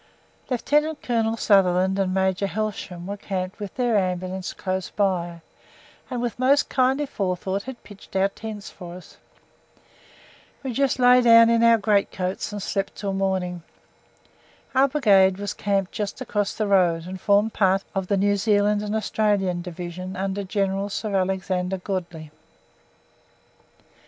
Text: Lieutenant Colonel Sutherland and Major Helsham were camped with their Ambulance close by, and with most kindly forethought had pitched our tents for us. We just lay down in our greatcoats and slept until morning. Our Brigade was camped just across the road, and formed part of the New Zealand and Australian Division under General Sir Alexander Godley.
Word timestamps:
Lieutenant 0.49 0.99
Colonel 1.03 1.37
Sutherland 1.37 1.99
and 1.99 2.11
Major 2.11 2.47
Helsham 2.47 3.05
were 3.05 3.17
camped 3.17 3.59
with 3.59 3.75
their 3.75 3.97
Ambulance 3.99 4.51
close 4.51 4.89
by, 4.89 5.41
and 6.09 6.23
with 6.23 6.39
most 6.39 6.69
kindly 6.69 7.05
forethought 7.05 7.61
had 7.61 7.83
pitched 7.83 8.15
our 8.15 8.27
tents 8.29 8.71
for 8.71 8.95
us. 8.95 9.17
We 10.63 10.73
just 10.73 10.97
lay 10.97 11.21
down 11.21 11.51
in 11.51 11.61
our 11.61 11.77
greatcoats 11.77 12.51
and 12.51 12.63
slept 12.63 12.93
until 12.95 13.13
morning. 13.13 13.61
Our 14.73 14.87
Brigade 14.87 15.37
was 15.37 15.53
camped 15.53 15.91
just 15.91 16.19
across 16.19 16.55
the 16.55 16.65
road, 16.65 17.05
and 17.05 17.21
formed 17.21 17.53
part 17.53 17.83
of 17.93 18.07
the 18.07 18.17
New 18.17 18.37
Zealand 18.37 18.81
and 18.81 18.95
Australian 18.95 19.61
Division 19.61 20.15
under 20.15 20.43
General 20.43 20.89
Sir 20.89 21.15
Alexander 21.15 21.77
Godley. 21.77 22.31